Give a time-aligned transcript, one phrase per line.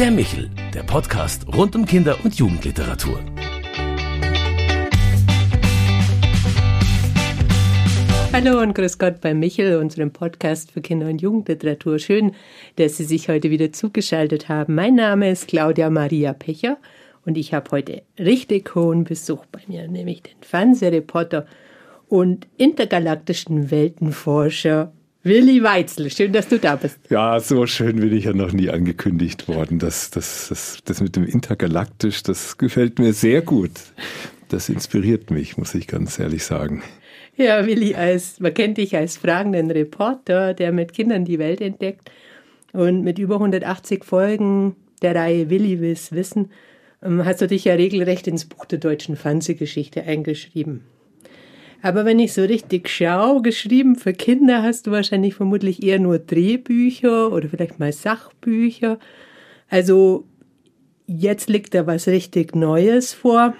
[0.00, 3.20] Der Michel, der Podcast rund um Kinder- und Jugendliteratur.
[8.32, 11.98] Hallo und grüß Gott bei Michel, unserem Podcast für Kinder- und Jugendliteratur.
[11.98, 12.32] Schön,
[12.76, 14.74] dass Sie sich heute wieder zugeschaltet haben.
[14.74, 16.78] Mein Name ist Claudia Maria Pecher
[17.26, 21.44] und ich habe heute richtig hohen Besuch bei mir, nämlich den Fernsehreporter
[22.08, 26.10] und intergalaktischen Weltenforscher Willi Weitzel.
[26.10, 26.98] Schön, dass du da bist.
[27.10, 29.78] Ja, so schön bin ich ja noch nie angekündigt worden.
[29.78, 33.72] Das, das, das, das mit dem Intergalaktisch, das gefällt mir sehr gut.
[34.48, 36.82] Das inspiriert mich, muss ich ganz ehrlich sagen.
[37.36, 42.10] Ja, Willi, als, man kennt dich als fragenden Reporter, der mit Kindern die Welt entdeckt.
[42.72, 46.50] Und mit über 180 Folgen der Reihe Willi will's wissen,
[47.02, 50.84] ähm, hast du dich ja regelrecht ins Buch der deutschen Fernsehgeschichte eingeschrieben.
[51.82, 56.18] Aber wenn ich so richtig schaue, geschrieben für Kinder hast du wahrscheinlich vermutlich eher nur
[56.18, 58.98] Drehbücher oder vielleicht mal Sachbücher.
[59.68, 60.26] Also
[61.06, 63.54] jetzt liegt da was richtig Neues vor.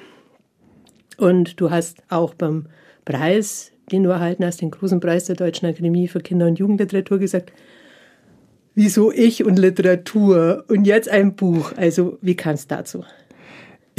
[1.16, 2.66] Und du hast auch beim
[3.04, 7.18] Preis, den du erhalten hast, den großen Preis der Deutschen Akademie für Kinder- und Jugendliteratur
[7.18, 7.52] gesagt,
[8.74, 11.72] wieso ich und Literatur und jetzt ein Buch.
[11.76, 13.04] Also wie kam es dazu?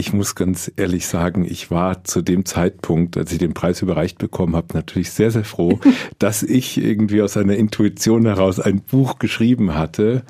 [0.01, 4.17] Ich muss ganz ehrlich sagen, ich war zu dem Zeitpunkt, als ich den Preis überreicht
[4.17, 5.79] bekommen habe, natürlich sehr, sehr froh,
[6.17, 10.23] dass ich irgendwie aus einer Intuition heraus ein Buch geschrieben hatte,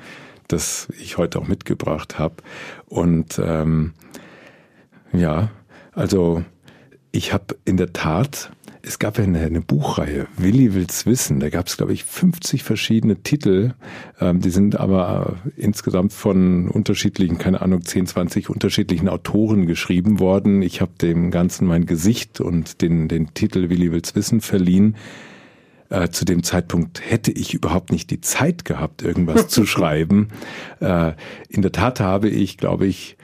[0.46, 2.34] das ich heute auch mitgebracht habe.
[2.84, 3.94] Und ähm,
[5.10, 5.50] ja,
[5.92, 6.44] also
[7.10, 8.52] ich habe in der Tat
[8.84, 11.38] es gab ja eine, eine Buchreihe, Willi will's wissen.
[11.38, 13.74] Da gab es, glaube ich, 50 verschiedene Titel.
[14.20, 20.62] Ähm, die sind aber insgesamt von unterschiedlichen, keine Ahnung, 10, 20 unterschiedlichen Autoren geschrieben worden.
[20.62, 24.96] Ich habe dem Ganzen mein Gesicht und den, den Titel Willi will's wissen verliehen.
[25.88, 30.28] Äh, zu dem Zeitpunkt hätte ich überhaupt nicht die Zeit gehabt, irgendwas zu schreiben.
[30.80, 31.12] Äh,
[31.48, 33.16] in der Tat habe ich, glaube ich,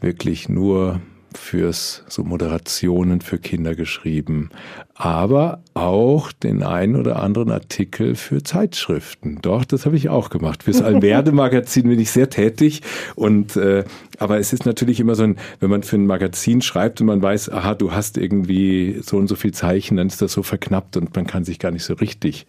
[0.00, 1.00] wirklich nur
[1.36, 4.50] fürs so Moderationen für Kinder geschrieben,
[4.94, 9.38] aber auch den einen oder anderen Artikel für Zeitschriften.
[9.42, 10.62] Doch, das habe ich auch gemacht.
[10.62, 12.82] Fürs Alverde Magazin bin ich sehr tätig
[13.14, 13.84] und äh,
[14.18, 17.22] aber es ist natürlich immer so ein, wenn man für ein Magazin schreibt und man
[17.22, 20.96] weiß, aha, du hast irgendwie so und so viel Zeichen, dann ist das so verknappt
[20.96, 22.46] und man kann sich gar nicht so richtig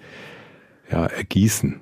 [0.92, 1.82] ja ergießen.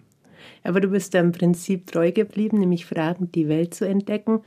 [0.63, 4.41] Aber du bist da im Prinzip treu geblieben, nämlich Fragen, die Welt zu entdecken.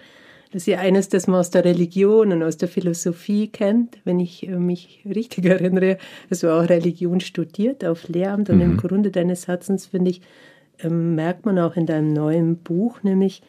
[0.51, 3.99] Das ist ja eines, das man aus der Religion und aus der Philosophie kennt.
[4.05, 5.99] Wenn ich äh, mich richtig erinnere,
[6.31, 8.63] du auch Religion studiert auf Lehramt und mhm.
[8.63, 10.23] im Grunde deines Herzens, finde ich,
[10.81, 13.43] ähm, merkt man auch in deinem neuen Buch, nämlich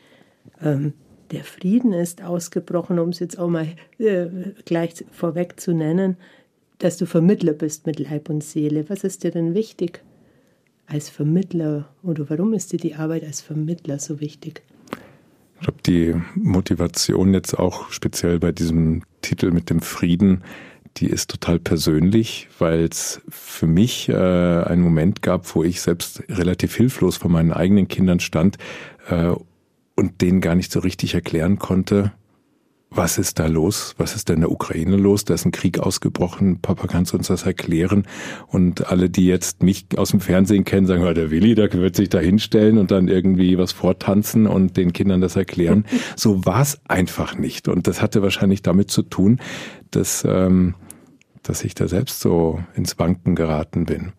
[0.61, 0.93] ähm,
[1.31, 3.67] der Frieden ist ausgebrochen, um es jetzt auch mal
[3.99, 4.25] äh,
[4.65, 6.17] gleich vorweg zu nennen,
[6.79, 8.89] dass du Vermittler bist mit Leib und Seele.
[8.89, 10.03] Was ist dir denn wichtig
[10.87, 14.63] als Vermittler oder warum ist dir die Arbeit als Vermittler so wichtig?
[15.59, 20.41] Ich glaube, die Motivation jetzt auch speziell bei diesem Titel mit dem Frieden,
[20.97, 26.23] die ist total persönlich, weil es für mich äh, einen Moment gab, wo ich selbst
[26.29, 28.57] relativ hilflos vor meinen eigenen Kindern stand
[29.09, 29.33] äh,
[29.95, 32.13] und denen gar nicht so richtig erklären konnte,
[32.91, 33.93] was ist da los?
[33.97, 35.23] Was ist da in der Ukraine los?
[35.23, 36.59] Da ist ein Krieg ausgebrochen.
[36.59, 38.07] Papa, kannst du uns das erklären?
[38.47, 42.09] Und alle, die jetzt mich aus dem Fernsehen kennen, sagen, der Willi, der wird sich
[42.09, 45.85] da hinstellen und dann irgendwie was vortanzen und den Kindern das erklären.
[46.15, 47.67] So war es einfach nicht.
[47.67, 49.39] Und das hatte wahrscheinlich damit zu tun,
[49.91, 50.75] dass, ähm,
[51.43, 54.13] dass ich da selbst so ins Wanken geraten bin.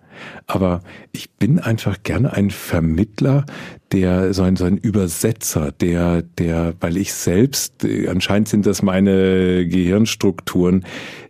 [0.46, 0.80] Aber
[1.12, 3.44] ich bin einfach gerne ein Vermittler,
[3.92, 8.82] der so ein, so ein Übersetzer, der, der, weil ich selbst, äh, anscheinend sind das
[8.82, 10.84] meine Gehirnstrukturen.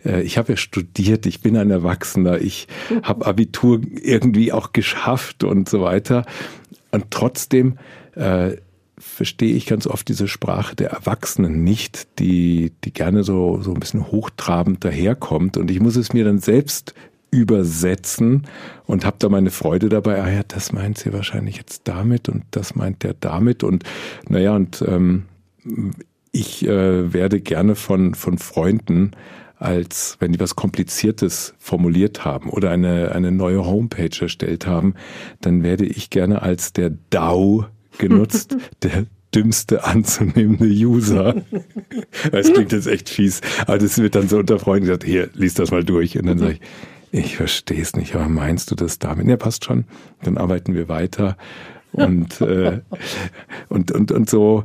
[0.05, 2.69] Äh, ich habe ja studiert, ich bin ein Erwachsener, ich
[3.03, 6.25] habe Abitur irgendwie auch geschafft und so weiter.
[6.91, 7.79] Und trotzdem
[8.15, 8.57] äh,
[9.01, 13.81] verstehe ich ganz oft diese Sprache der Erwachsenen nicht, die, die gerne so, so ein
[13.81, 15.57] bisschen hochtrabend daherkommt.
[15.57, 16.95] Und ich muss es mir dann selbst
[17.31, 18.47] übersetzen
[18.87, 20.23] und habe da meine Freude dabei.
[20.23, 23.85] Ah ja, das meint sie wahrscheinlich jetzt damit und das meint der damit und
[24.29, 25.25] naja und ähm,
[26.33, 29.13] ich äh, werde gerne von von Freunden
[29.57, 34.95] als wenn die was Kompliziertes formuliert haben oder eine eine neue Homepage erstellt haben,
[35.41, 37.67] dann werde ich gerne als der DAO
[37.99, 41.43] genutzt, der dümmste anzunehmende User.
[42.33, 45.55] Das klingt jetzt echt fies, aber das wird dann so unter Freunden gesagt, hier, lies
[45.55, 46.19] das mal durch.
[46.19, 46.61] Und dann sage ich,
[47.13, 49.27] ich verstehe es nicht, aber meinst du das damit?
[49.27, 49.85] Ja, passt schon.
[50.23, 51.37] Dann arbeiten wir weiter.
[51.93, 52.81] Und, äh,
[53.69, 54.65] und, und, und so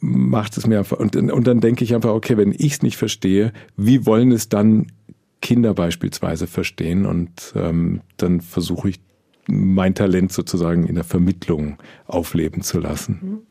[0.00, 0.98] macht es mir einfach.
[0.98, 4.48] Und, und dann denke ich einfach, okay, wenn ich es nicht verstehe, wie wollen es
[4.48, 4.86] dann
[5.42, 7.04] Kinder beispielsweise verstehen?
[7.04, 9.00] Und ähm, dann versuche ich
[9.46, 11.76] mein Talent sozusagen in der Vermittlung
[12.06, 13.42] aufleben zu lassen.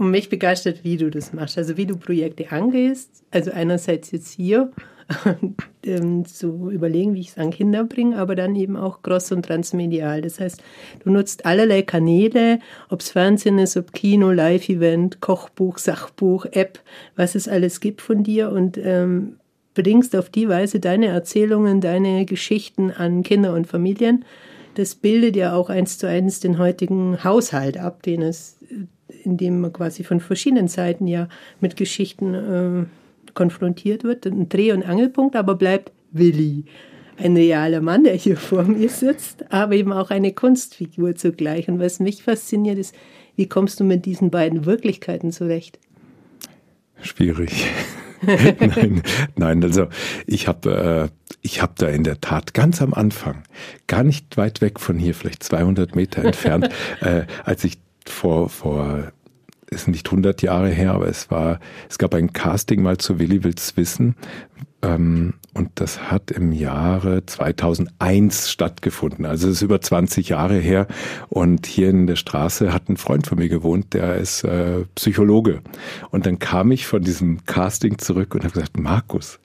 [0.00, 3.22] Und mich begeistert, wie du das machst, also wie du Projekte angehst.
[3.30, 4.70] Also einerseits jetzt hier
[5.84, 9.44] ähm, zu überlegen, wie ich es an Kinder bringe, aber dann eben auch cross- und
[9.44, 10.22] transmedial.
[10.22, 10.62] Das heißt,
[11.04, 16.80] du nutzt allerlei Kanäle, ob es Fernsehen ist, ob Kino, Live-Event, Kochbuch, Sachbuch, App,
[17.14, 19.36] was es alles gibt von dir und ähm,
[19.74, 24.24] bringst auf die Weise deine Erzählungen, deine Geschichten an Kinder und Familien.
[24.76, 28.56] Das bildet ja auch eins zu eins den heutigen Haushalt ab, den es,
[29.24, 31.28] in dem man quasi von verschiedenen Seiten ja
[31.60, 32.84] mit Geschichten äh,
[33.34, 34.26] konfrontiert wird.
[34.26, 36.64] Ein Dreh- und Angelpunkt aber bleibt Willi.
[37.16, 41.68] Ein realer Mann, der hier vor mir sitzt, aber eben auch eine Kunstfigur zugleich.
[41.68, 42.94] Und was mich fasziniert ist,
[43.36, 45.78] wie kommst du mit diesen beiden Wirklichkeiten zurecht?
[47.02, 47.66] Schwierig.
[48.26, 49.02] nein,
[49.36, 49.88] nein, also
[50.26, 53.42] ich habe äh, ich habe da in der Tat ganz am Anfang,
[53.86, 56.68] gar nicht weit weg von hier, vielleicht 200 Meter entfernt,
[57.00, 59.12] äh, als ich vor vor
[59.70, 63.44] ist nicht 100 Jahre her, aber es war, es gab ein Casting mal zu Willi
[63.44, 64.16] Wills Wissen.
[64.82, 69.26] Ähm, und das hat im Jahre 2001 stattgefunden.
[69.26, 70.86] Also es ist über 20 Jahre her.
[71.28, 75.60] Und hier in der Straße hat ein Freund von mir gewohnt, der ist äh, Psychologe.
[76.10, 79.38] Und dann kam ich von diesem Casting zurück und habe gesagt, Markus,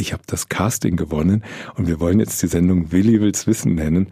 [0.00, 1.44] ich habe das Casting gewonnen
[1.76, 4.08] und wir wollen jetzt die Sendung Willi Wills Wissen nennen.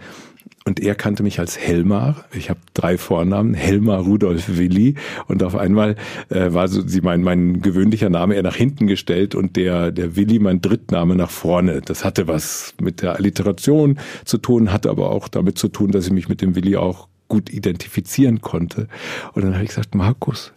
[0.64, 2.26] Und er kannte mich als Helmar.
[2.31, 4.96] Ich habe drei Vornamen, Helmar Rudolf Willi.
[5.26, 5.96] Und auf einmal
[6.29, 10.14] äh, war so sie mein, mein gewöhnlicher Name eher nach hinten gestellt und der, der
[10.14, 11.81] Willi mein Drittname nach vorne.
[11.81, 16.06] Das hatte was mit der Alliteration zu tun, hatte aber auch damit zu tun, dass
[16.06, 18.88] ich mich mit dem Willi auch gut identifizieren konnte.
[19.32, 20.52] Und dann habe ich gesagt, Markus,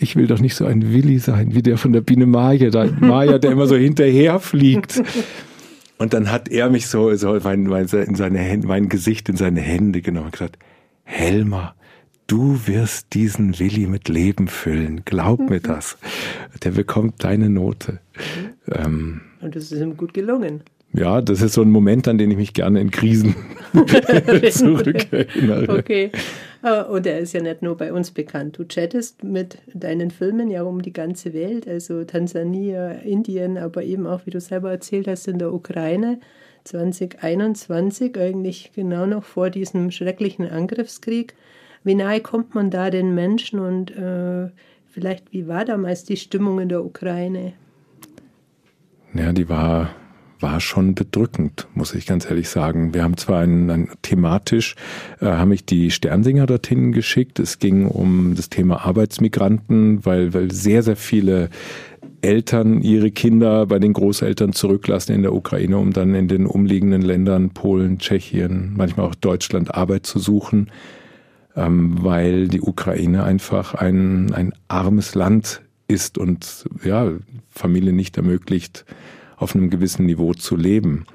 [0.00, 2.90] ich will doch nicht so ein Willi sein, wie der von der Biene Maya, der
[2.92, 5.02] Maya, der immer so hinterher fliegt.
[5.98, 9.36] Und dann hat er mich so, so mein, mein, in seine Hände, mein Gesicht in
[9.36, 10.58] seine Hände genommen und gesagt,
[11.04, 11.74] Helmer,
[12.26, 15.02] du wirst diesen Willi mit Leben füllen.
[15.04, 15.98] Glaub mir das.
[16.64, 18.00] Der bekommt deine Note.
[18.16, 18.72] Mhm.
[18.72, 20.62] Ähm, und das ist ihm gut gelungen.
[20.92, 23.36] Ja, das ist so ein Moment, an den ich mich gerne in Krisen
[24.50, 25.78] zurückerinnere.
[25.78, 26.10] Okay.
[26.62, 28.58] Äh, und er ist ja nicht nur bei uns bekannt.
[28.58, 34.06] Du chattest mit deinen Filmen ja um die ganze Welt, also Tansania, Indien, aber eben
[34.06, 36.18] auch, wie du selber erzählt hast, in der Ukraine
[36.64, 41.34] 2021, eigentlich genau noch vor diesem schrecklichen Angriffskrieg.
[41.84, 44.50] Wie nahe kommt man da den Menschen und äh,
[44.90, 47.54] vielleicht, wie war damals die Stimmung in der Ukraine?
[49.14, 49.90] Ja, die war
[50.40, 52.94] war schon bedrückend, muss ich ganz ehrlich sagen.
[52.94, 54.74] Wir haben zwar ein, ein thematisch,
[55.20, 57.38] äh, haben mich die Sternsinger dorthin geschickt.
[57.38, 61.50] Es ging um das Thema Arbeitsmigranten, weil, weil sehr, sehr viele
[62.22, 67.02] Eltern ihre Kinder bei den Großeltern zurücklassen in der Ukraine, um dann in den umliegenden
[67.02, 70.70] Ländern, Polen, Tschechien, manchmal auch Deutschland Arbeit zu suchen,
[71.56, 77.10] ähm, weil die Ukraine einfach ein, ein armes Land ist und ja,
[77.48, 78.84] Familie nicht ermöglicht,
[79.40, 81.06] auf einem gewissen Niveau zu leben.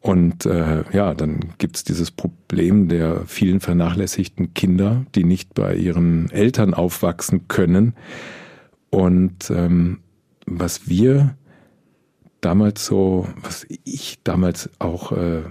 [0.00, 6.30] Und äh, ja, dann gibt's dieses Problem der vielen vernachlässigten Kinder, die nicht bei ihren
[6.30, 7.94] Eltern aufwachsen können.
[8.88, 9.98] Und ähm,
[10.46, 11.36] was wir
[12.40, 15.42] damals so, was ich damals auch äh,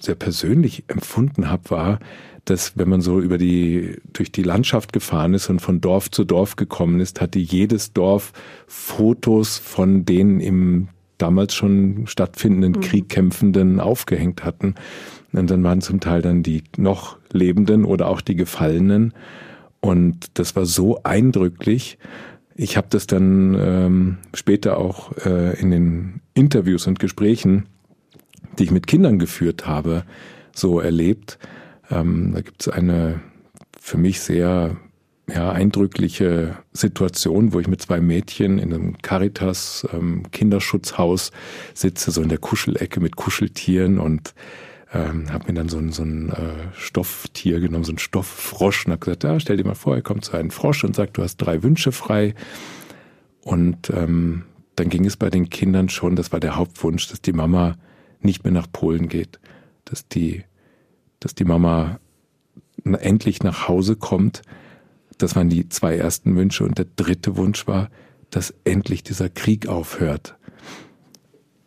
[0.00, 1.98] sehr persönlich empfunden habe, war,
[2.44, 6.24] dass wenn man so über die durch die Landschaft gefahren ist und von Dorf zu
[6.24, 8.32] Dorf gekommen ist, hatte jedes Dorf
[8.68, 12.80] Fotos von denen im damals schon stattfindenden mhm.
[12.80, 14.74] Krieg kämpfenden aufgehängt hatten.
[15.32, 19.12] Und dann waren zum Teil dann die noch Lebenden oder auch die Gefallenen.
[19.80, 21.98] Und das war so eindrücklich.
[22.54, 27.66] Ich habe das dann ähm, später auch äh, in den Interviews und Gesprächen,
[28.58, 30.04] die ich mit Kindern geführt habe,
[30.52, 31.38] so erlebt.
[31.90, 33.20] Ähm, da gibt es eine
[33.78, 34.76] für mich sehr
[35.28, 41.32] ja, eindrückliche Situation, wo ich mit zwei Mädchen in einem Caritas ähm, Kinderschutzhaus
[41.74, 44.34] sitze, so in der Kuschelecke mit Kuscheltieren und
[44.92, 48.92] ähm, habe mir dann so ein, so ein äh, Stofftier genommen, so ein Stofffrosch und
[48.92, 51.22] habe gesagt, ja, stell dir mal vor, er kommt zu einem Frosch und sagt, du
[51.22, 52.34] hast drei Wünsche frei.
[53.40, 54.44] Und ähm,
[54.76, 57.76] dann ging es bei den Kindern schon, das war der Hauptwunsch, dass die Mama
[58.20, 59.40] nicht mehr nach Polen geht,
[59.84, 60.44] dass die,
[61.18, 61.98] dass die Mama
[62.84, 64.42] endlich nach Hause kommt
[65.18, 66.64] das waren die zwei ersten Wünsche.
[66.64, 67.90] Und der dritte Wunsch war,
[68.30, 70.36] dass endlich dieser Krieg aufhört.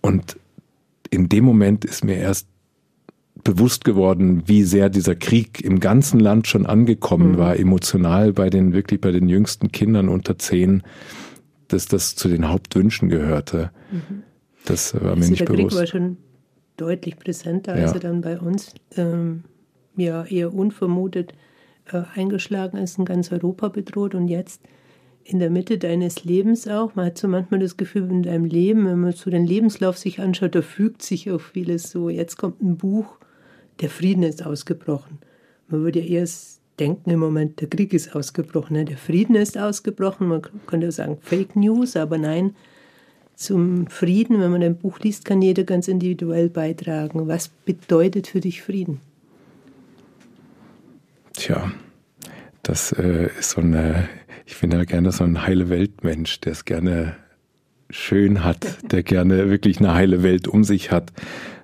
[0.01, 0.37] Und
[1.09, 2.47] in dem Moment ist mir erst
[3.43, 7.37] bewusst geworden, wie sehr dieser Krieg im ganzen Land schon angekommen mhm.
[7.37, 10.83] war, emotional bei den, wirklich bei den jüngsten Kindern unter zehn,
[11.67, 13.71] dass das zu den Hauptwünschen gehörte.
[13.91, 14.23] Mhm.
[14.65, 15.59] Das war mir also nicht der bewusst.
[15.61, 16.17] Der Krieg war schon
[16.77, 17.93] deutlich präsenter, als ja.
[17.93, 19.43] er dann bei uns ähm,
[19.95, 21.33] ja eher unvermutet
[21.91, 24.15] äh, eingeschlagen ist, in ganz Europa bedroht.
[24.15, 24.61] Und jetzt
[25.23, 26.95] in der Mitte deines Lebens auch.
[26.95, 30.19] Man hat so manchmal das Gefühl, in deinem Leben, wenn man so den Lebenslauf sich
[30.19, 32.09] anschaut, da fügt sich auch vieles so.
[32.09, 33.17] Jetzt kommt ein Buch,
[33.81, 35.19] der Frieden ist ausgebrochen.
[35.67, 40.27] Man würde ja erst denken im Moment, der Krieg ist ausgebrochen, der Frieden ist ausgebrochen.
[40.27, 42.55] Man könnte sagen Fake News, aber nein,
[43.35, 47.27] zum Frieden, wenn man ein Buch liest, kann jeder ganz individuell beitragen.
[47.27, 48.99] Was bedeutet für dich Frieden?
[51.39, 51.71] Tja,
[52.63, 54.09] das äh, ist so eine,
[54.45, 57.15] ich bin ja gerne so ein heile Weltmensch, der es gerne
[57.89, 61.13] schön hat, der gerne wirklich eine heile Welt um sich hat.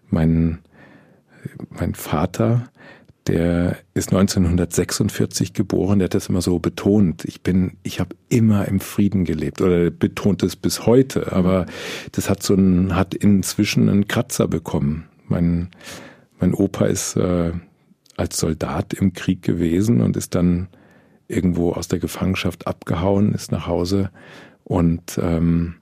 [0.09, 0.59] Mein,
[1.71, 2.69] mein Vater,
[3.27, 7.25] der ist 1946 geboren, der hat das immer so betont.
[7.25, 11.65] Ich bin, ich habe immer im Frieden gelebt oder betont es bis heute, aber
[12.13, 15.09] das hat so ein, hat inzwischen einen Kratzer bekommen.
[15.27, 15.67] Mein,
[16.39, 17.51] mein Opa ist äh,
[18.17, 20.67] als Soldat im Krieg gewesen und ist dann
[21.27, 24.11] irgendwo aus der Gefangenschaft abgehauen, ist nach Hause
[24.63, 25.75] und ähm,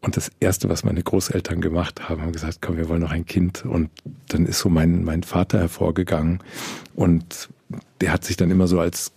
[0.00, 3.26] und das Erste, was meine Großeltern gemacht haben, haben gesagt, komm, wir wollen noch ein
[3.26, 3.64] Kind.
[3.64, 3.90] Und
[4.28, 6.38] dann ist so mein, mein Vater hervorgegangen.
[6.94, 7.48] Und
[8.00, 9.10] der hat sich dann immer so als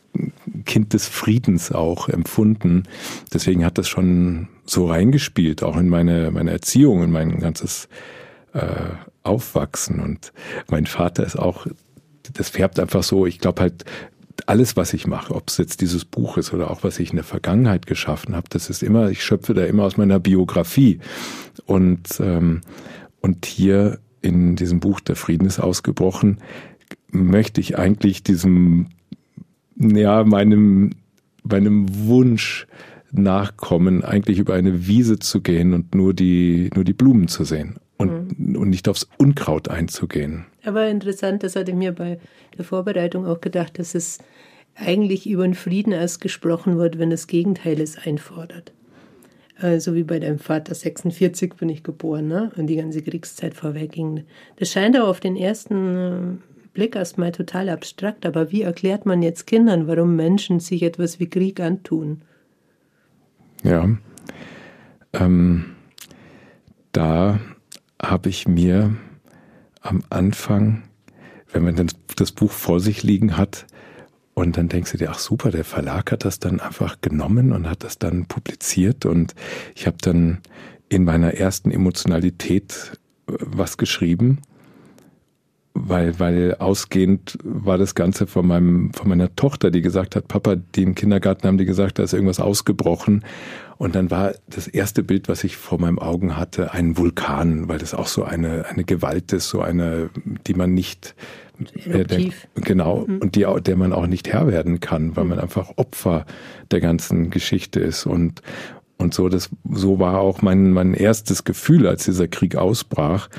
[0.65, 2.83] Kind des Friedens auch empfunden.
[3.31, 7.87] Deswegen hat das schon so reingespielt, auch in meine, meine Erziehung, in mein ganzes
[8.53, 8.89] äh,
[9.21, 9.99] Aufwachsen.
[9.99, 10.33] Und
[10.69, 11.67] mein Vater ist auch,
[12.33, 13.85] das färbt einfach so, ich glaube halt,
[14.47, 17.17] alles, was ich mache, ob es jetzt dieses Buch ist oder auch was ich in
[17.17, 20.99] der Vergangenheit geschaffen habe, das ist immer, ich schöpfe da immer aus meiner Biografie.
[21.65, 22.61] Und, ähm,
[23.21, 26.39] und hier in diesem Buch Der Frieden ist ausgebrochen,
[27.11, 28.87] möchte ich eigentlich diesem,
[29.75, 30.91] ja, meinem,
[31.43, 32.67] meinem Wunsch
[33.11, 37.77] nachkommen, eigentlich über eine Wiese zu gehen und nur die, nur die Blumen zu sehen
[38.01, 38.55] und, mhm.
[38.55, 40.45] und nicht aufs Unkraut einzugehen.
[40.63, 42.19] Aber interessant, das hatte ich mir bei
[42.57, 44.19] der Vorbereitung auch gedacht, dass es
[44.75, 48.73] eigentlich über den Frieden erst gesprochen wird, wenn das Gegenteil es einfordert.
[49.57, 52.51] Also wie bei deinem Vater, 46 bin ich geboren, ne?
[52.55, 54.23] und die ganze Kriegszeit vorwegging.
[54.57, 59.21] Das scheint auch auf den ersten äh, Blick erstmal total abstrakt, aber wie erklärt man
[59.21, 62.21] jetzt Kindern, warum Menschen sich etwas wie Krieg antun?
[63.63, 63.87] Ja,
[65.13, 65.75] ähm,
[66.91, 67.39] da
[68.01, 68.95] habe ich mir
[69.81, 70.83] am Anfang,
[71.51, 73.65] wenn man dann das Buch vor sich liegen hat,
[74.33, 77.69] und dann denkst du dir, ach super, der Verlag hat das dann einfach genommen und
[77.69, 79.05] hat das dann publiziert.
[79.05, 79.35] Und
[79.75, 80.39] ich habe dann
[80.89, 84.39] in meiner ersten Emotionalität äh, was geschrieben,
[85.73, 90.55] weil, weil ausgehend war das Ganze von meinem, von meiner Tochter, die gesagt hat, Papa,
[90.55, 93.23] die im Kindergarten haben die gesagt, da ist irgendwas ausgebrochen.
[93.77, 97.79] Und dann war das erste Bild, was ich vor meinem Augen hatte, ein Vulkan, weil
[97.79, 100.09] das auch so eine, eine Gewalt ist, so eine,
[100.45, 101.15] die man nicht,
[101.85, 103.19] äh, der, genau, mhm.
[103.19, 106.25] und die, der man auch nicht Herr werden kann, weil man einfach Opfer
[106.69, 108.05] der ganzen Geschichte ist.
[108.05, 108.41] Und,
[108.97, 113.29] und so, das, so war auch mein, mein erstes Gefühl, als dieser Krieg ausbrach.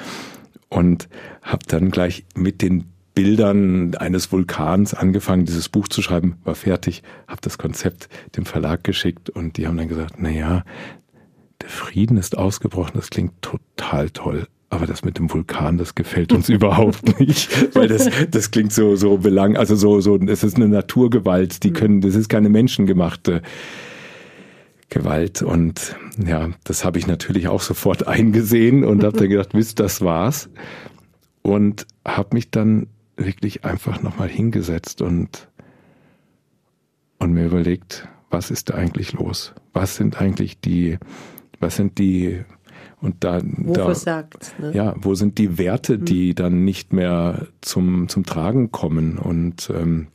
[0.73, 1.07] Und
[1.43, 7.03] habe dann gleich mit den Bildern eines Vulkans angefangen, dieses Buch zu schreiben, war fertig,
[7.29, 10.65] habe das Konzept dem Verlag geschickt und die haben dann gesagt, na ja,
[11.61, 14.47] der Frieden ist ausgebrochen, das klingt total toll.
[14.71, 18.97] Aber das mit dem Vulkan, das gefällt uns überhaupt nicht, weil das, das klingt so,
[18.97, 21.75] so belang, also so, so, es ist eine Naturgewalt, die mhm.
[21.75, 23.43] können, das ist keine menschengemachte
[24.93, 29.81] Gewalt und ja, das habe ich natürlich auch sofort eingesehen und habe dann gedacht, wisst,
[29.81, 30.51] das war's
[31.41, 35.49] und habe mich dann wirklich einfach nochmal hingesetzt und,
[37.19, 39.55] und mir überlegt, was ist da eigentlich los?
[39.73, 40.99] Was sind eigentlich die,
[41.59, 42.45] was sind die,
[43.01, 43.95] und da, wo da
[44.59, 44.73] ne?
[44.75, 46.05] ja, wo sind die Werte, mhm.
[46.05, 49.17] die dann nicht mehr zum, zum Tragen kommen?
[49.17, 50.09] Und ähm,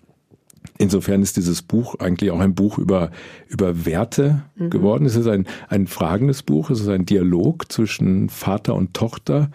[0.77, 3.11] insofern ist dieses Buch eigentlich auch ein Buch über,
[3.47, 4.69] über Werte mhm.
[4.69, 5.05] geworden.
[5.05, 9.49] Es ist ein, ein fragendes Buch, es ist ein Dialog zwischen Vater und Tochter.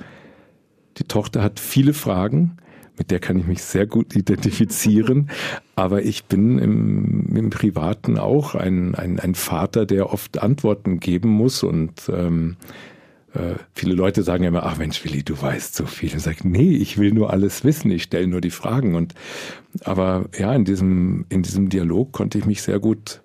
[0.98, 2.56] Die Tochter hat viele Fragen
[2.98, 5.30] mit der kann ich mich sehr gut identifizieren.
[5.74, 11.30] Aber ich bin im, im Privaten auch ein, ein, ein Vater, der oft Antworten geben
[11.30, 12.56] muss und ähm,
[13.34, 16.12] äh, viele Leute sagen immer, ach Mensch, Willi, du weißt so viel.
[16.12, 18.94] Und sage, nee, ich will nur alles wissen, ich stelle nur die Fragen.
[18.94, 19.14] Und
[19.84, 23.22] aber ja, in diesem, in diesem Dialog konnte ich mich sehr gut,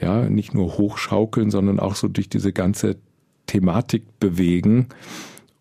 [0.00, 2.96] ja, nicht nur hochschaukeln, sondern auch so durch diese ganze
[3.46, 4.88] Thematik bewegen,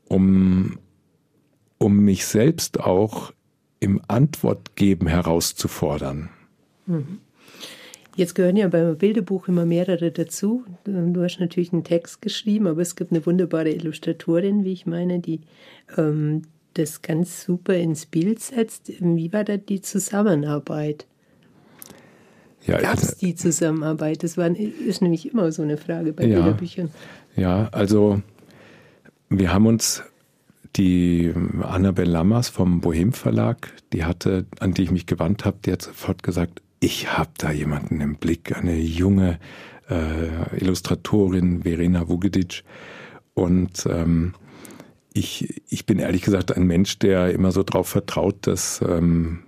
[0.07, 0.77] um
[1.77, 3.33] um mich selbst auch
[3.79, 6.29] im Antwortgeben herauszufordern.
[6.85, 7.19] Mhm.
[8.15, 10.63] Jetzt gehören ja beim Bilderbuch immer mehrere dazu.
[10.85, 15.19] Du hast natürlich einen Text geschrieben, aber es gibt eine wunderbare Illustratorin, wie ich meine,
[15.19, 15.41] die
[15.97, 16.43] ähm,
[16.75, 18.91] das ganz super ins Bild setzt.
[18.99, 21.05] Wie war da die Zusammenarbeit?
[22.65, 24.23] Ja, Gab es die Zusammenarbeit?
[24.23, 26.89] Das war, ist nämlich immer so eine Frage bei ja, Bilderbüchern.
[27.35, 28.21] Ja, also
[29.29, 30.03] wir haben uns
[30.75, 35.71] die Annabel Lammers vom Bohem Verlag, die hatte, an die ich mich gewandt habe, die
[35.71, 39.39] hat sofort gesagt, ich habe da jemanden im Blick, eine junge
[39.89, 42.63] äh, Illustratorin, Verena Vugedic.
[43.33, 44.35] Und ähm,
[45.11, 49.39] ich, ich bin ehrlich gesagt ein Mensch, der immer so darauf vertraut, dass, ähm,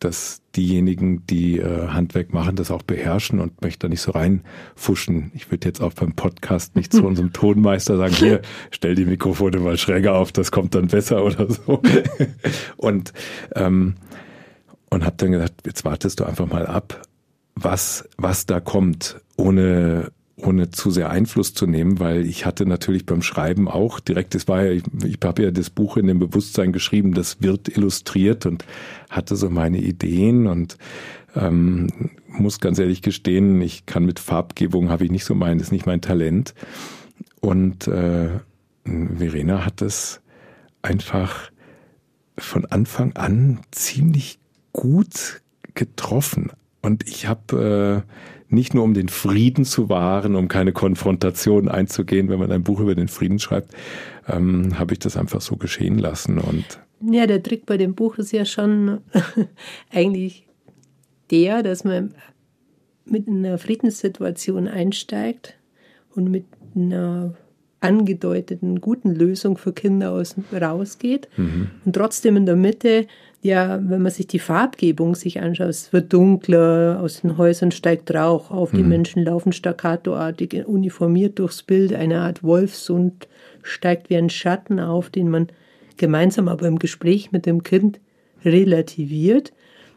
[0.00, 5.32] dass diejenigen, die äh, Handwerk machen, das auch beherrschen und möchte da nicht so reinfuschen.
[5.34, 9.60] Ich würde jetzt auch beim Podcast nicht zu unserem Tonmeister sagen, hier, stell die Mikrofone
[9.60, 11.80] mal schräger auf, das kommt dann besser oder so.
[12.76, 13.14] und
[13.54, 13.94] ähm,
[14.92, 17.00] und habe dann gesagt, jetzt wartest du einfach mal ab,
[17.54, 23.06] was was da kommt, ohne ohne zu sehr Einfluss zu nehmen, weil ich hatte natürlich
[23.06, 26.18] beim Schreiben auch direkt, es war ja, ich, ich habe ja das Buch in dem
[26.18, 28.64] Bewusstsein geschrieben, das wird illustriert und
[29.08, 30.76] hatte so meine Ideen und
[31.36, 35.68] ähm, muss ganz ehrlich gestehen, ich kann mit Farbgebung habe ich nicht so mein, das
[35.68, 36.54] ist nicht mein Talent.
[37.40, 38.30] Und äh,
[38.84, 40.20] Verena hat es
[40.82, 41.50] einfach
[42.36, 44.41] von Anfang an ziemlich
[44.72, 45.42] gut
[45.74, 46.50] getroffen.
[46.82, 48.12] Und ich habe äh,
[48.52, 52.80] nicht nur um den Frieden zu wahren, um keine Konfrontation einzugehen, wenn man ein Buch
[52.80, 53.74] über den Frieden schreibt,
[54.28, 56.38] ähm, habe ich das einfach so geschehen lassen.
[56.38, 59.00] Und ja, der Trick bei dem Buch ist ja schon
[59.90, 60.46] eigentlich
[61.30, 62.14] der, dass man
[63.04, 65.54] mit einer Friedenssituation einsteigt
[66.14, 66.44] und mit
[66.76, 67.34] einer
[67.80, 71.70] angedeuteten guten Lösung für Kinder aus, rausgeht mhm.
[71.84, 73.06] und trotzdem in der Mitte
[73.42, 78.14] ja, wenn man sich die Farbgebung sich anschaut, es wird dunkler, aus den Häusern steigt
[78.14, 78.88] Rauch auf, die mhm.
[78.88, 83.26] Menschen laufen staccatoartig uniformiert durchs Bild, eine Art Wolfsund
[83.64, 85.48] steigt wie ein Schatten auf, den man
[85.96, 87.98] gemeinsam aber im Gespräch mit dem Kind
[88.44, 89.52] relativiert.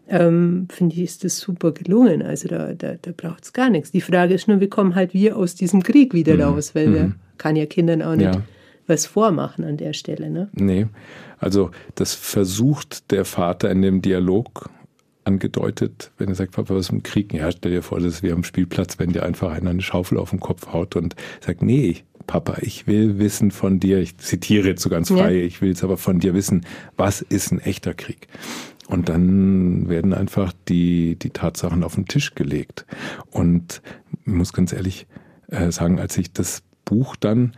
[0.07, 2.21] Ähm, finde ich, ist das super gelungen.
[2.21, 3.91] Also da, da, da braucht es gar nichts.
[3.91, 6.41] Die Frage ist nur, wie kommen halt wir aus diesem Krieg wieder mhm.
[6.41, 6.93] raus, weil mhm.
[6.93, 8.41] wir kann ja Kindern auch nicht ja.
[8.87, 10.29] Was vormachen an der Stelle.
[10.29, 10.49] Ne?
[10.53, 10.87] Nee.
[11.37, 14.69] Also das versucht der Vater in dem Dialog
[15.23, 17.33] angedeutet, wenn er sagt, Papa, was ist im Krieg?
[17.33, 20.17] Ja, stell dir vor, das ist wie am Spielplatz, wenn dir einfach einer eine Schaufel
[20.17, 24.69] auf den Kopf haut und sagt, nee, Papa, ich will wissen von dir, ich zitiere
[24.69, 25.43] jetzt so ganz frei, ja.
[25.43, 28.27] ich will jetzt aber von dir wissen, was ist ein echter Krieg?
[28.87, 32.85] Und dann werden einfach die, die Tatsachen auf den Tisch gelegt.
[33.31, 33.81] Und
[34.25, 35.07] ich muss ganz ehrlich
[35.47, 37.53] äh, sagen, als ich das Buch dann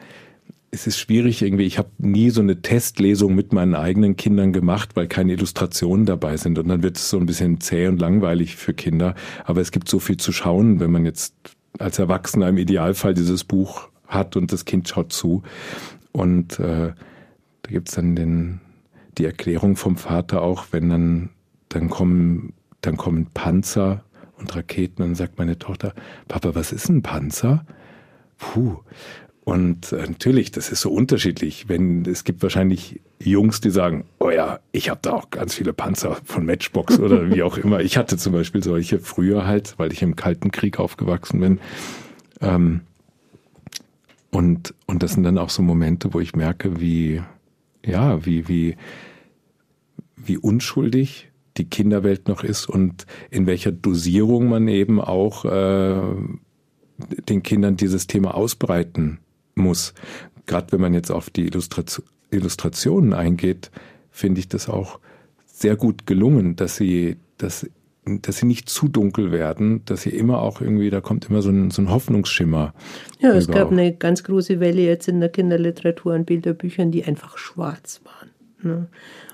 [0.72, 1.66] es ist schwierig irgendwie.
[1.66, 6.38] Ich habe nie so eine Testlesung mit meinen eigenen Kindern gemacht, weil keine Illustrationen dabei
[6.38, 6.60] sind.
[6.60, 9.16] Und dann wird es so ein bisschen zäh und langweilig für Kinder.
[9.46, 11.34] Aber es gibt so viel zu schauen, wenn man jetzt
[11.80, 15.44] als Erwachsener im Idealfall dieses Buch hat und das Kind schaut zu.
[16.12, 16.94] Und äh,
[17.62, 18.60] da gibt's dann den,
[19.18, 21.30] die Erklärung vom Vater auch, wenn dann,
[21.70, 24.04] dann kommen, dann kommen Panzer
[24.38, 25.02] und Raketen.
[25.02, 25.94] Und dann sagt meine Tochter,
[26.28, 27.66] Papa, was ist ein Panzer?
[28.38, 28.78] Puh.
[29.48, 31.70] Und äh, natürlich, das ist so unterschiedlich.
[31.70, 35.72] Wenn es gibt wahrscheinlich Jungs, die sagen, oh ja, ich habe da auch ganz viele
[35.72, 37.80] Panzer von Matchbox oder wie auch immer.
[37.80, 41.60] Ich hatte zum Beispiel solche früher halt, weil ich im Kalten Krieg aufgewachsen bin.
[42.42, 42.82] Ähm,
[44.32, 47.22] und und das sind dann auch so Momente, wo ich merke, wie
[47.86, 48.76] ja, wie wie
[50.18, 56.02] wie unschuldig die Kinderwelt noch ist und in welcher Dosierung man eben auch äh,
[57.30, 59.20] den Kindern dieses Thema ausbreiten
[59.58, 59.94] muss.
[60.46, 63.72] Gerade wenn man jetzt auf die Illustration, Illustrationen eingeht,
[64.12, 65.00] finde ich das auch
[65.46, 67.70] sehr gut gelungen, dass sie, dass,
[68.06, 71.50] dass sie nicht zu dunkel werden, dass sie immer auch irgendwie, da kommt immer so
[71.50, 72.74] ein, so ein Hoffnungsschimmer.
[73.20, 73.72] Ja, es gab auch.
[73.72, 78.30] eine ganz große Welle jetzt in der Kinderliteratur an Bilderbüchern, die einfach schwarz waren.
[78.62, 78.88] Ne?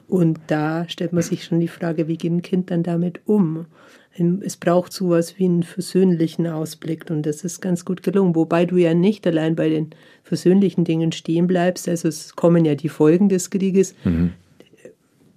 [0.08, 3.66] Und da stellt man sich schon die Frage, wie geht ein Kind dann damit um?
[4.16, 8.36] Es braucht sowas wie einen versöhnlichen Ausblick und das ist ganz gut gelungen.
[8.36, 9.90] Wobei du ja nicht allein bei den
[10.24, 11.90] versöhnlichen Dingen stehen bleibst.
[11.90, 14.34] Also es kommen ja die Folgen des Krieges, mhm.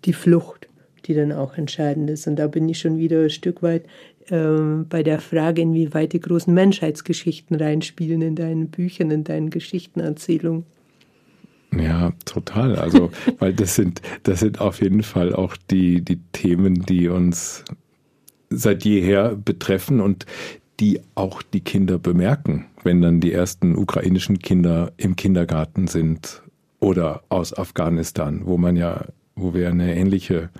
[0.04, 0.68] die Flucht,
[1.06, 2.26] die dann auch entscheidend ist.
[2.26, 3.84] Und da bin ich schon wieder ein Stück weit
[4.30, 10.66] ähm, bei der Frage, inwieweit die großen Menschheitsgeschichten reinspielen in deinen Büchern, in deinen Geschichtenerzählungen.
[11.74, 12.76] Ja, total.
[12.76, 17.64] Also, weil das sind, das sind auf jeden Fall auch die, die Themen, die uns
[18.50, 20.26] seit jeher betreffen und
[20.80, 26.42] die auch die Kinder bemerken, wenn dann die ersten ukrainischen Kinder im Kindergarten sind
[26.80, 30.50] oder aus Afghanistan, wo man ja, wo wir eine ähnliche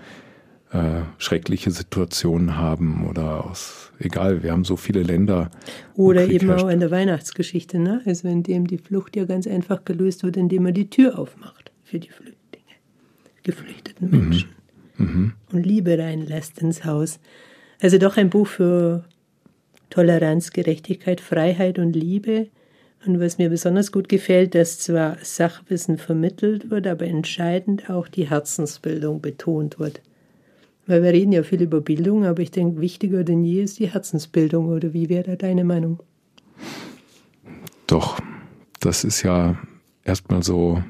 [0.72, 5.50] äh, schreckliche Situation haben oder aus, egal, wir haben so viele Länder.
[5.94, 6.64] Oder eben herrscht.
[6.64, 8.02] auch in der Weihnachtsgeschichte, ne?
[8.04, 11.98] Also indem die Flucht ja ganz einfach gelöst wird, indem man die Tür aufmacht für
[12.00, 12.64] die Flüchtlinge,
[13.42, 14.50] geflüchteten Menschen
[14.96, 15.06] mhm.
[15.06, 15.32] Mhm.
[15.52, 17.20] und Liebe reinlässt ins Haus.
[17.80, 19.04] Also doch ein Buch für
[19.90, 22.48] Toleranz, Gerechtigkeit, Freiheit und Liebe.
[23.06, 28.28] Und was mir besonders gut gefällt, dass zwar Sachwissen vermittelt wird, aber entscheidend auch die
[28.28, 30.00] Herzensbildung betont wird.
[30.86, 33.92] Weil wir reden ja viel über Bildung, aber ich denke, wichtiger denn je ist die
[33.92, 34.68] Herzensbildung.
[34.68, 36.00] Oder wie wäre da deine Meinung?
[37.86, 38.18] Doch,
[38.80, 39.56] das ist ja
[40.02, 40.82] erstmal so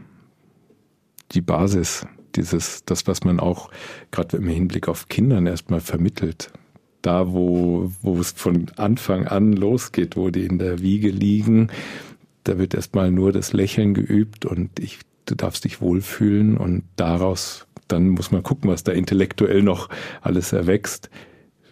[1.33, 3.71] die Basis, dieses, das, was man auch
[4.11, 6.51] gerade im Hinblick auf Kindern erstmal vermittelt.
[7.07, 11.69] Da, wo, wo es von Anfang an losgeht, wo die in der Wiege liegen,
[12.43, 17.69] da wird erstmal nur das Lächeln geübt und ich, du darfst dich wohlfühlen und daraus,
[17.87, 19.89] dann muss man gucken, was da intellektuell noch
[20.21, 21.09] alles erwächst.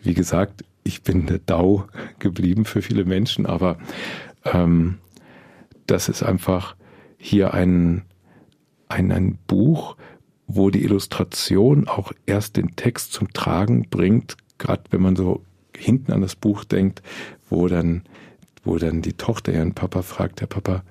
[0.05, 1.89] Wie gesagt, ich bin der Dau
[2.21, 3.79] geblieben für viele Menschen, aber
[4.45, 4.99] ähm,
[5.89, 6.77] das ist einfach
[7.17, 8.03] hier ein,
[8.87, 9.97] ein, ein Buch,
[10.47, 15.43] wo die Illustration auch erst den Text zum Tragen bringt, gerade wenn man so
[15.77, 17.03] hinten an das Buch denkt,
[17.49, 18.03] wo dann,
[18.63, 20.83] wo dann die Tochter ihren Papa fragt, Herr Papa,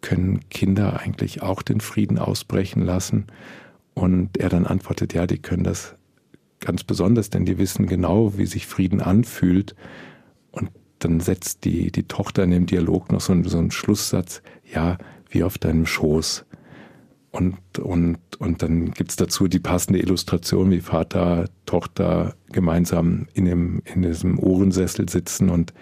[0.00, 3.26] können Kinder eigentlich auch den Frieden ausbrechen lassen?
[3.94, 5.94] Und er dann antwortet, ja, die können das
[6.60, 9.74] ganz besonders, denn die wissen genau, wie sich Frieden anfühlt.
[10.50, 14.98] Und dann setzt die, die Tochter in dem Dialog noch so, so einen Schlusssatz, ja,
[15.28, 16.44] wie auf deinem Schoß.
[17.32, 23.82] Und, und, und dann gibt's dazu die passende Illustration, wie Vater, Tochter gemeinsam in, dem,
[23.86, 25.48] in diesem Ohrensessel sitzen.
[25.48, 25.72] Und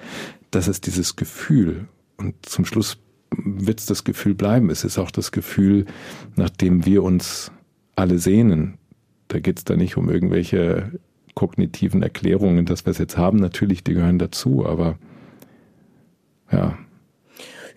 [0.53, 1.89] das ist dieses Gefühl.
[2.17, 2.99] Und zum Schluss
[3.37, 4.71] wird's das Gefühl bleiben.
[4.71, 5.87] Es ist auch das Gefühl,
[6.37, 7.51] nach dem wir uns
[7.97, 8.79] alle sehnen.
[9.27, 11.01] Da geht's da nicht um irgendwelche
[11.35, 13.39] kognitiven Erklärungen, dass wir es jetzt haben.
[13.39, 14.99] Natürlich, die gehören dazu, aber
[16.53, 16.79] ja,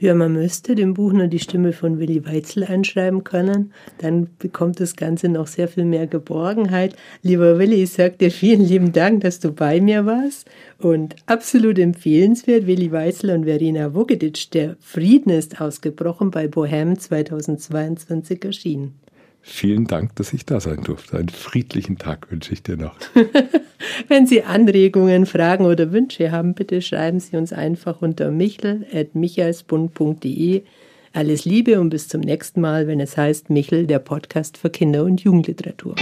[0.04, 3.72] ja, man müsste dem Buch nur die Stimme von Willi Weitzel einschreiben können.
[4.00, 6.94] Dann bekommt das Ganze noch sehr viel mehr Geborgenheit.
[7.22, 10.50] Lieber Willi, ich sage dir vielen lieben Dank, dass du bei mir warst.
[10.78, 18.44] Und absolut empfehlenswert, Willi Weitzel und Verena Vogedic, der Frieden ist ausgebrochen bei Bohem 2022
[18.44, 18.96] erschienen.
[19.46, 21.18] Vielen Dank, dass ich da sein durfte.
[21.18, 22.96] Einen friedlichen Tag wünsche ich dir noch.
[24.08, 30.64] Wenn Sie Anregungen, Fragen oder Wünsche haben, bitte schreiben Sie uns einfach unter michel.michaelsbund.de.
[31.12, 35.04] Alles Liebe und bis zum nächsten Mal, wenn es heißt Michel, der Podcast für Kinder-
[35.04, 35.94] und Jugendliteratur.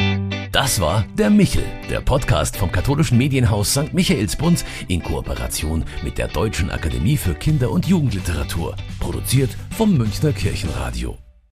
[0.51, 3.93] Das war der Michel, der Podcast vom katholischen Medienhaus St.
[3.93, 8.75] Michaelsbund in Kooperation mit der Deutschen Akademie für Kinder- und Jugendliteratur.
[8.99, 11.17] Produziert vom Münchner Kirchenradio.